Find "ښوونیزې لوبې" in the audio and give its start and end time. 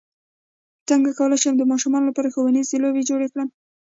2.33-3.07